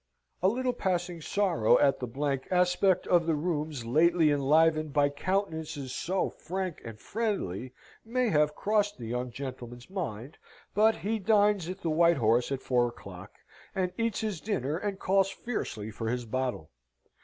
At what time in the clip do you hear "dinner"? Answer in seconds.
14.41-14.75